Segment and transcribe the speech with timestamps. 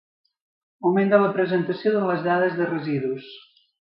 [0.85, 3.29] Moment de la presentació de les dades de residus.